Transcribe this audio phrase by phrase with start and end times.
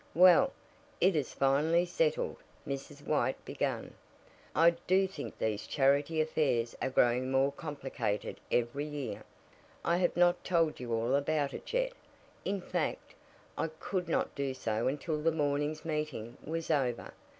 [0.15, 0.51] "Well,
[0.99, 3.05] it is finally settled," Mrs.
[3.05, 3.93] White began.
[4.55, 9.23] "I do think these charity affairs are growing more complicated every year.
[9.85, 11.93] I have not told you all about it yet;
[12.43, 13.13] in fact,
[13.55, 17.13] I could not do so until this morning's meeting was over.